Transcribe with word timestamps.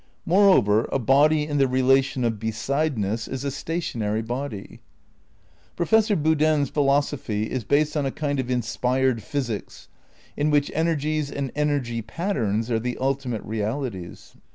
Moreover 0.25 0.89
a 0.91 0.97
body 0.97 1.45
in 1.45 1.59
the 1.59 1.67
relation 1.67 2.23
of 2.23 2.39
besideness 2.39 3.27
is 3.27 3.43
a 3.43 3.51
stationary 3.51 4.23
body. 4.23 4.79
Professor 5.75 6.15
Boodin's 6.15 6.71
philosophy 6.71 7.51
is 7.51 7.63
based 7.63 7.95
on 7.95 8.07
a 8.07 8.11
kind 8.11 8.39
of 8.39 8.49
inspired 8.49 9.21
physics 9.21 9.89
in 10.35 10.49
which 10.49 10.71
energies 10.73 11.29
and 11.31 11.51
"energy 11.55 12.01
pat 12.01 12.35
terns" 12.35 12.71
are 12.71 12.79
the 12.79 12.97
ultimate 12.99 13.43
realities. 13.43 14.33